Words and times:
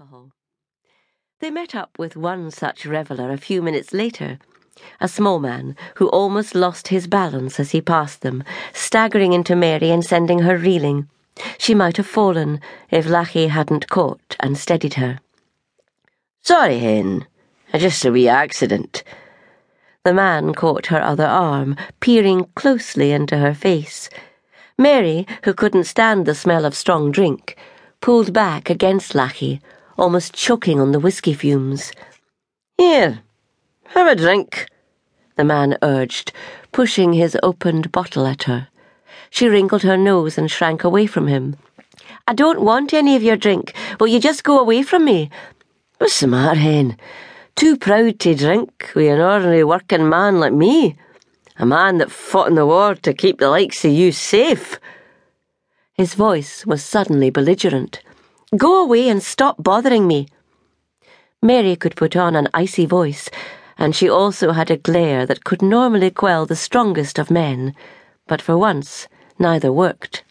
alcohol. 0.00 0.32
They 1.40 1.50
met 1.50 1.74
up 1.74 1.98
with 1.98 2.16
one 2.16 2.50
such 2.50 2.86
reveller 2.86 3.30
a 3.30 3.36
few 3.36 3.60
minutes 3.60 3.92
later, 3.92 4.38
a 4.98 5.06
small 5.08 5.38
man 5.38 5.76
who 5.96 6.08
almost 6.08 6.54
lost 6.54 6.88
his 6.88 7.06
balance 7.06 7.60
as 7.60 7.72
he 7.72 7.82
passed 7.82 8.22
them, 8.22 8.42
staggering 8.72 9.34
into 9.34 9.54
Mary 9.54 9.90
and 9.90 10.02
sending 10.02 10.38
her 10.38 10.56
reeling. 10.56 11.08
She 11.58 11.74
might 11.74 11.98
have 11.98 12.06
fallen 12.06 12.62
if 12.90 13.04
Lachie 13.04 13.50
hadn't 13.50 13.90
caught 13.90 14.36
and 14.40 14.56
steadied 14.56 14.94
her. 14.94 15.20
Sorry, 16.40 16.78
Hen. 16.78 17.26
Just 17.74 18.02
a 18.06 18.10
wee 18.10 18.26
accident. 18.26 19.04
The 20.04 20.14
man 20.14 20.54
caught 20.54 20.86
her 20.86 21.02
other 21.02 21.26
arm, 21.26 21.76
peering 22.00 22.46
closely 22.54 23.12
into 23.12 23.36
her 23.36 23.52
face. 23.52 24.08
Mary, 24.78 25.26
who 25.44 25.52
couldn't 25.52 25.84
stand 25.84 26.24
the 26.24 26.34
smell 26.34 26.64
of 26.64 26.74
strong 26.74 27.12
drink, 27.12 27.58
pulled 28.00 28.32
back 28.32 28.70
against 28.70 29.12
Lachie, 29.12 29.60
almost 30.00 30.32
choking 30.32 30.80
on 30.80 30.92
the 30.92 30.98
whisky 30.98 31.34
fumes. 31.34 31.92
Here, 32.78 33.20
have 33.88 34.08
a 34.08 34.16
drink, 34.16 34.66
the 35.36 35.44
man 35.44 35.76
urged, 35.82 36.32
pushing 36.72 37.12
his 37.12 37.36
opened 37.42 37.92
bottle 37.92 38.26
at 38.26 38.44
her. 38.44 38.68
She 39.28 39.48
wrinkled 39.48 39.82
her 39.82 39.98
nose 39.98 40.38
and 40.38 40.50
shrank 40.50 40.84
away 40.84 41.06
from 41.06 41.28
him. 41.28 41.56
I 42.26 42.32
don't 42.32 42.62
want 42.62 42.94
any 42.94 43.14
of 43.14 43.22
your 43.22 43.36
drink. 43.36 43.74
Will 44.00 44.08
you 44.08 44.18
just 44.18 44.42
go 44.42 44.58
away 44.58 44.82
from 44.82 45.04
me? 45.04 45.30
What's 45.98 46.18
the 46.18 46.26
matter, 46.26 46.58
hen? 46.58 46.96
Too 47.54 47.76
proud 47.76 48.18
to 48.20 48.34
drink 48.34 48.92
with 48.94 49.12
an 49.12 49.20
ordinary 49.20 49.64
working 49.64 50.08
man 50.08 50.40
like 50.40 50.54
me? 50.54 50.96
A 51.58 51.66
man 51.66 51.98
that 51.98 52.10
fought 52.10 52.48
in 52.48 52.54
the 52.54 52.64
war 52.64 52.94
to 52.94 53.12
keep 53.12 53.38
the 53.38 53.50
likes 53.50 53.84
of 53.84 53.92
you 53.92 54.12
safe? 54.12 54.80
His 55.92 56.14
voice 56.14 56.64
was 56.64 56.82
suddenly 56.82 57.28
belligerent. 57.28 58.00
Go 58.56 58.82
away 58.82 59.08
and 59.08 59.22
stop 59.22 59.62
bothering 59.62 60.08
me. 60.08 60.26
Mary 61.40 61.76
could 61.76 61.94
put 61.94 62.16
on 62.16 62.34
an 62.34 62.48
icy 62.52 62.84
voice, 62.84 63.30
and 63.78 63.94
she 63.94 64.08
also 64.08 64.50
had 64.50 64.72
a 64.72 64.76
glare 64.76 65.24
that 65.24 65.44
could 65.44 65.62
normally 65.62 66.10
quell 66.10 66.46
the 66.46 66.56
strongest 66.56 67.16
of 67.20 67.30
men, 67.30 67.76
but 68.26 68.42
for 68.42 68.58
once 68.58 69.06
neither 69.38 69.70
worked. 69.70 70.24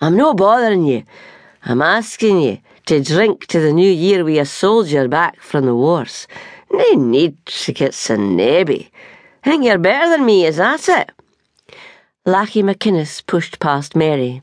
I'm 0.00 0.16
no 0.16 0.34
bothering 0.34 0.86
you. 0.86 1.04
I'm 1.64 1.82
asking 1.82 2.40
you 2.40 2.58
to 2.86 3.00
drink 3.00 3.46
to 3.46 3.60
the 3.60 3.72
new 3.72 3.92
year 3.92 4.24
with 4.24 4.38
a 4.38 4.44
soldier 4.44 5.06
back 5.06 5.40
from 5.40 5.64
the 5.64 5.76
wars. 5.76 6.26
No 6.72 6.94
need 6.94 7.46
to 7.46 7.72
get 7.72 7.94
so 7.94 8.16
nabby. 8.16 8.90
Think 9.44 9.64
you're 9.64 9.78
better 9.78 10.08
than 10.08 10.26
me, 10.26 10.46
is 10.46 10.56
that 10.56 10.88
it? 10.88 11.12
Lachie 12.26 12.64
McInnes 12.64 13.24
pushed 13.24 13.60
past 13.60 13.94
Mary. 13.94 14.42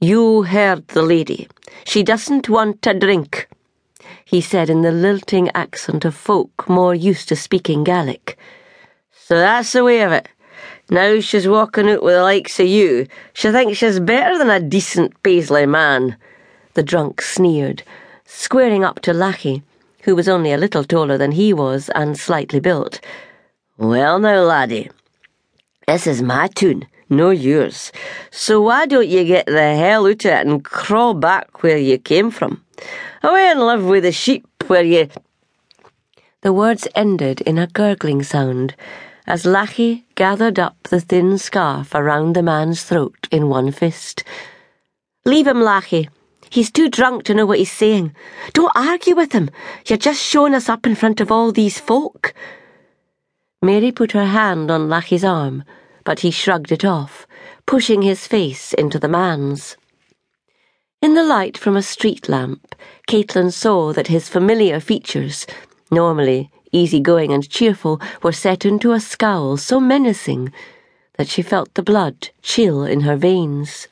You 0.00 0.44
heard 0.44 0.86
the 0.86 1.02
lady. 1.02 1.48
She 1.84 2.04
doesn't 2.04 2.48
want 2.48 2.86
a 2.86 2.94
drink, 2.94 3.48
he 4.24 4.40
said 4.40 4.70
in 4.70 4.82
the 4.82 4.92
lilting 4.92 5.50
accent 5.56 6.04
of 6.04 6.14
folk 6.14 6.68
more 6.68 6.94
used 6.94 7.28
to 7.30 7.34
speaking 7.34 7.82
Gaelic. 7.82 8.38
So 9.10 9.36
that's 9.36 9.72
the 9.72 9.82
way 9.82 10.02
of 10.02 10.12
it. 10.12 10.28
Now 10.88 11.18
she's 11.18 11.48
walking 11.48 11.88
out 11.88 12.04
with 12.04 12.14
the 12.14 12.22
likes 12.22 12.60
of 12.60 12.68
you. 12.68 13.08
She 13.32 13.50
thinks 13.50 13.78
she's 13.78 13.98
better 13.98 14.38
than 14.38 14.50
a 14.50 14.60
decent 14.60 15.20
Paisley 15.24 15.66
man. 15.66 16.16
The 16.74 16.84
drunk 16.84 17.20
sneered, 17.20 17.82
squaring 18.24 18.84
up 18.84 19.00
to 19.00 19.10
Lachie, 19.10 19.64
who 20.02 20.14
was 20.14 20.28
only 20.28 20.52
a 20.52 20.58
little 20.58 20.84
taller 20.84 21.18
than 21.18 21.32
he 21.32 21.52
was 21.52 21.90
and 21.96 22.16
slightly 22.16 22.60
built. 22.60 23.00
Well, 23.78 24.20
now, 24.20 24.42
laddie, 24.42 24.92
this 25.88 26.06
is 26.06 26.22
my 26.22 26.46
tune 26.54 26.86
no 27.08 27.30
yours. 27.30 27.92
So 28.30 28.60
why 28.60 28.86
don't 28.86 29.08
you 29.08 29.24
get 29.24 29.46
the 29.46 29.76
hell 29.76 30.06
out 30.06 30.24
of 30.24 30.30
it 30.30 30.46
and 30.46 30.64
crawl 30.64 31.14
back 31.14 31.62
where 31.62 31.78
you 31.78 31.98
came 31.98 32.30
from? 32.30 32.64
Away 33.22 33.48
and 33.50 33.60
live 33.60 33.84
with 33.84 34.04
the 34.04 34.12
sheep 34.12 34.46
where 34.66 34.82
you. 34.82 35.08
The 36.42 36.52
words 36.52 36.86
ended 36.94 37.40
in 37.40 37.58
a 37.58 37.66
gurgling 37.66 38.22
sound 38.22 38.76
as 39.26 39.44
Lachie 39.44 40.04
gathered 40.14 40.58
up 40.58 40.76
the 40.84 41.00
thin 41.00 41.36
scarf 41.36 41.94
around 41.94 42.34
the 42.34 42.42
man's 42.42 42.82
throat 42.82 43.28
in 43.30 43.48
one 43.48 43.72
fist. 43.72 44.24
Leave 45.24 45.46
him, 45.46 45.58
Lachie. 45.58 46.08
He's 46.50 46.70
too 46.70 46.88
drunk 46.88 47.24
to 47.24 47.34
know 47.34 47.44
what 47.44 47.58
he's 47.58 47.70
saying. 47.70 48.14
Don't 48.54 48.72
argue 48.74 49.14
with 49.14 49.32
him. 49.32 49.50
You're 49.86 49.98
just 49.98 50.22
showing 50.22 50.54
us 50.54 50.68
up 50.68 50.86
in 50.86 50.94
front 50.94 51.20
of 51.20 51.30
all 51.30 51.52
these 51.52 51.78
folk. 51.78 52.32
Mary 53.60 53.92
put 53.92 54.12
her 54.12 54.24
hand 54.24 54.70
on 54.70 54.88
Lachie's 54.88 55.24
arm 55.24 55.64
but 56.08 56.20
he 56.20 56.30
shrugged 56.30 56.72
it 56.72 56.86
off, 56.86 57.26
pushing 57.66 58.00
his 58.00 58.26
face 58.26 58.72
into 58.72 58.98
the 58.98 59.10
man's. 59.10 59.76
In 61.02 61.12
the 61.12 61.22
light 61.22 61.58
from 61.58 61.76
a 61.76 61.82
street 61.82 62.30
lamp, 62.30 62.74
Caitlin 63.06 63.52
saw 63.52 63.92
that 63.92 64.06
his 64.06 64.26
familiar 64.26 64.80
features, 64.80 65.46
normally 65.90 66.50
easy-going 66.72 67.30
and 67.30 67.46
cheerful, 67.46 68.00
were 68.22 68.32
set 68.32 68.64
into 68.64 68.92
a 68.92 69.00
scowl 69.00 69.58
so 69.58 69.78
menacing 69.78 70.50
that 71.18 71.28
she 71.28 71.42
felt 71.42 71.74
the 71.74 71.82
blood 71.82 72.30
chill 72.40 72.84
in 72.84 73.02
her 73.02 73.16
veins. 73.16 73.86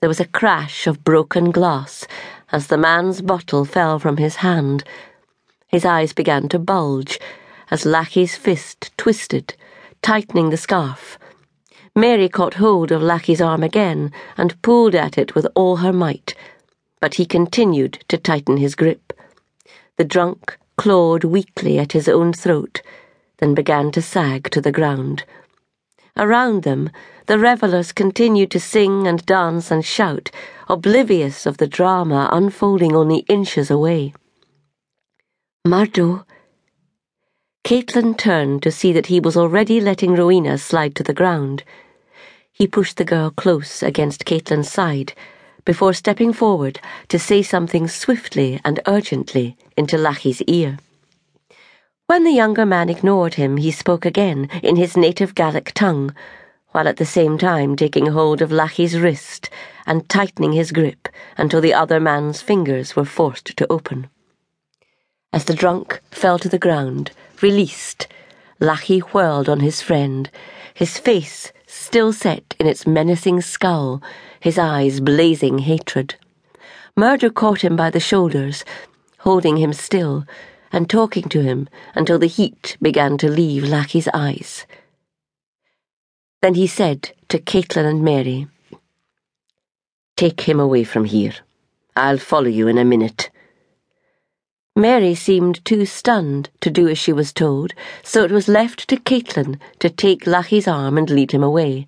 There 0.00 0.08
was 0.08 0.18
a 0.18 0.26
crash 0.40 0.88
of 0.88 1.04
broken 1.04 1.52
glass 1.52 2.04
as 2.50 2.66
the 2.66 2.76
man's 2.76 3.22
bottle 3.22 3.64
fell 3.64 4.00
from 4.00 4.16
his 4.16 4.42
hand. 4.42 4.82
His 5.68 5.84
eyes 5.84 6.12
began 6.12 6.48
to 6.48 6.58
bulge 6.58 7.20
as 7.70 7.86
Lachie's 7.86 8.34
fist 8.34 8.90
twisted 8.96 9.54
tightening 10.02 10.50
the 10.50 10.56
scarf. 10.56 11.18
Mary 11.94 12.28
caught 12.28 12.54
hold 12.54 12.90
of 12.90 13.02
Lachie's 13.02 13.40
arm 13.40 13.62
again 13.62 14.12
and 14.36 14.60
pulled 14.62 14.94
at 14.94 15.16
it 15.16 15.34
with 15.34 15.46
all 15.54 15.76
her 15.76 15.92
might, 15.92 16.34
but 17.00 17.14
he 17.14 17.26
continued 17.26 18.04
to 18.08 18.18
tighten 18.18 18.56
his 18.56 18.74
grip. 18.74 19.12
The 19.96 20.04
drunk 20.04 20.58
clawed 20.76 21.24
weakly 21.24 21.78
at 21.78 21.92
his 21.92 22.08
own 22.08 22.32
throat, 22.32 22.80
then 23.38 23.54
began 23.54 23.92
to 23.92 24.02
sag 24.02 24.50
to 24.50 24.60
the 24.60 24.72
ground. 24.72 25.24
Around 26.16 26.62
them, 26.62 26.90
the 27.26 27.38
revellers 27.38 27.92
continued 27.92 28.50
to 28.50 28.60
sing 28.60 29.06
and 29.06 29.24
dance 29.24 29.70
and 29.70 29.84
shout, 29.84 30.30
oblivious 30.68 31.46
of 31.46 31.58
the 31.58 31.66
drama 31.66 32.28
unfolding 32.32 32.94
only 32.94 33.18
inches 33.28 33.70
away. 33.70 34.12
Murdo, 35.64 36.26
Caitlin 37.64 38.18
turned 38.18 38.60
to 38.64 38.72
see 38.72 38.92
that 38.92 39.06
he 39.06 39.20
was 39.20 39.36
already 39.36 39.80
letting 39.80 40.14
Rowena 40.14 40.58
slide 40.58 40.96
to 40.96 41.04
the 41.04 41.14
ground. 41.14 41.62
He 42.52 42.66
pushed 42.66 42.96
the 42.96 43.04
girl 43.04 43.30
close 43.30 43.84
against 43.84 44.24
Caitlin's 44.24 44.70
side 44.70 45.14
before 45.64 45.92
stepping 45.92 46.32
forward 46.32 46.80
to 47.08 47.20
say 47.20 47.40
something 47.40 47.86
swiftly 47.86 48.60
and 48.64 48.80
urgently 48.86 49.56
into 49.76 49.96
Lachie's 49.96 50.42
ear. 50.42 50.78
When 52.08 52.24
the 52.24 52.32
younger 52.32 52.66
man 52.66 52.90
ignored 52.90 53.34
him, 53.34 53.56
he 53.56 53.70
spoke 53.70 54.04
again 54.04 54.50
in 54.62 54.74
his 54.74 54.96
native 54.96 55.36
Gaelic 55.36 55.72
tongue, 55.72 56.14
while 56.72 56.88
at 56.88 56.96
the 56.96 57.06
same 57.06 57.38
time 57.38 57.76
taking 57.76 58.06
hold 58.06 58.42
of 58.42 58.50
Lachie's 58.50 58.98
wrist 58.98 59.48
and 59.86 60.08
tightening 60.08 60.52
his 60.52 60.72
grip 60.72 61.08
until 61.38 61.60
the 61.60 61.74
other 61.74 62.00
man's 62.00 62.42
fingers 62.42 62.96
were 62.96 63.04
forced 63.04 63.56
to 63.56 63.72
open. 63.72 64.10
As 65.32 65.44
the 65.46 65.54
drunk 65.54 66.00
fell 66.10 66.38
to 66.38 66.48
the 66.48 66.58
ground, 66.58 67.10
Released, 67.40 68.06
Lachie 68.60 69.00
whirled 69.00 69.48
on 69.48 69.60
his 69.60 69.82
friend, 69.82 70.30
his 70.74 70.98
face 70.98 71.52
still 71.66 72.12
set 72.12 72.54
in 72.60 72.66
its 72.66 72.86
menacing 72.86 73.40
scowl, 73.40 74.00
his 74.38 74.58
eyes 74.58 75.00
blazing 75.00 75.58
hatred. 75.58 76.14
Murdo 76.96 77.30
caught 77.30 77.64
him 77.64 77.74
by 77.74 77.90
the 77.90 77.98
shoulders, 77.98 78.64
holding 79.18 79.56
him 79.56 79.72
still 79.72 80.24
and 80.70 80.88
talking 80.88 81.28
to 81.30 81.42
him 81.42 81.68
until 81.94 82.18
the 82.18 82.28
heat 82.28 82.76
began 82.80 83.18
to 83.18 83.28
leave 83.28 83.64
Lachie's 83.64 84.08
eyes. 84.14 84.66
Then 86.42 86.54
he 86.54 86.66
said 86.66 87.12
to 87.28 87.38
Caitlin 87.38 87.84
and 87.84 88.04
Mary, 88.04 88.46
Take 90.16 90.42
him 90.42 90.60
away 90.60 90.84
from 90.84 91.06
here. 91.06 91.34
I'll 91.96 92.18
follow 92.18 92.48
you 92.48 92.68
in 92.68 92.78
a 92.78 92.84
minute. 92.84 93.30
Mary 94.74 95.14
seemed 95.14 95.62
too 95.66 95.84
stunned 95.84 96.48
to 96.60 96.70
do 96.70 96.88
as 96.88 96.98
she 96.98 97.12
was 97.12 97.32
told, 97.32 97.74
so 98.02 98.24
it 98.24 98.30
was 98.30 98.48
left 98.48 98.88
to 98.88 98.96
Caitlin 98.96 99.60
to 99.78 99.90
take 99.90 100.26
Lachie's 100.26 100.66
arm 100.66 100.96
and 100.96 101.10
lead 101.10 101.32
him 101.32 101.42
away. 101.42 101.86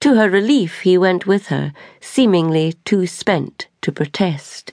To 0.00 0.16
her 0.16 0.28
relief, 0.28 0.80
he 0.80 0.98
went 0.98 1.26
with 1.26 1.46
her, 1.48 1.72
seemingly 2.00 2.74
too 2.84 3.06
spent 3.06 3.68
to 3.82 3.92
protest. 3.92 4.72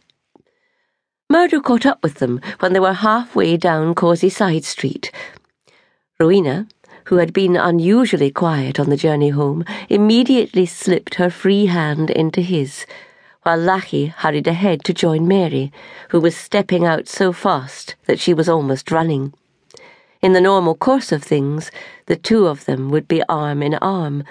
Murdo 1.29 1.59
caught 1.59 1.85
up 1.85 2.01
with 2.01 2.15
them 2.15 2.41
when 2.59 2.73
they 2.73 2.79
were 2.79 2.93
halfway 2.93 3.55
down 3.55 3.93
Causeyside 3.93 4.63
Street. 4.63 5.11
Rowena, 6.19 6.67
who 7.05 7.17
had 7.17 7.33
been 7.33 7.55
unusually 7.55 8.31
quiet 8.31 8.79
on 8.79 8.89
the 8.89 8.97
journey 8.97 9.29
home, 9.29 9.63
immediately 9.89 10.65
slipped 10.65 11.15
her 11.15 11.29
free 11.29 11.67
hand 11.67 12.09
into 12.09 12.41
his 12.41 12.85
while 13.47 14.07
hurried 14.07 14.45
ahead 14.45 14.83
to 14.83 14.93
join 14.93 15.25
Mary, 15.25 15.71
who 16.09 16.19
was 16.19 16.35
stepping 16.35 16.83
out 16.83 17.07
so 17.07 17.31
fast 17.31 17.95
that 18.05 18.19
she 18.19 18.33
was 18.33 18.49
almost 18.49 18.91
running. 18.91 19.33
In 20.21 20.33
the 20.33 20.41
normal 20.41 20.75
course 20.75 21.13
of 21.13 21.23
things, 21.23 21.71
the 22.07 22.17
two 22.17 22.45
of 22.45 22.65
them 22.65 22.89
would 22.89 23.07
be 23.07 23.23
arm 23.29 23.63
in 23.63 23.75
arm, 23.75 24.25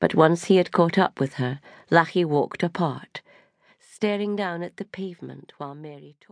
but 0.00 0.16
once 0.16 0.46
he 0.46 0.56
had 0.56 0.72
caught 0.72 0.98
up 0.98 1.20
with 1.20 1.34
her, 1.34 1.60
Lachie 1.92 2.24
walked 2.24 2.64
apart, 2.64 3.20
staring 3.78 4.34
down 4.34 4.64
at 4.64 4.76
the 4.76 4.84
pavement 4.84 5.52
while 5.58 5.76
Mary 5.76 6.16
talked. 6.20 6.26